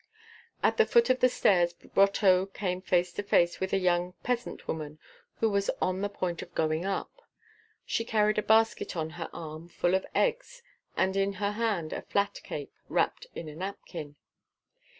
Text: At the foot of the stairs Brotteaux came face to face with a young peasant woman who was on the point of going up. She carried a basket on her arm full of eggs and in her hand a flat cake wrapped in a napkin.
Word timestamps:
At 0.63 0.77
the 0.77 0.87
foot 0.87 1.11
of 1.11 1.19
the 1.19 1.29
stairs 1.29 1.73
Brotteaux 1.75 2.47
came 2.47 2.81
face 2.81 3.13
to 3.13 3.21
face 3.21 3.59
with 3.59 3.71
a 3.71 3.77
young 3.77 4.13
peasant 4.23 4.67
woman 4.67 4.97
who 5.35 5.47
was 5.47 5.69
on 5.79 6.01
the 6.01 6.09
point 6.09 6.41
of 6.41 6.55
going 6.55 6.85
up. 6.85 7.21
She 7.85 8.03
carried 8.03 8.39
a 8.39 8.41
basket 8.41 8.97
on 8.97 9.11
her 9.11 9.29
arm 9.31 9.67
full 9.69 9.93
of 9.93 10.07
eggs 10.15 10.63
and 10.97 11.15
in 11.15 11.33
her 11.33 11.51
hand 11.51 11.93
a 11.93 12.01
flat 12.01 12.41
cake 12.43 12.71
wrapped 12.89 13.27
in 13.35 13.47
a 13.47 13.53
napkin. 13.53 14.15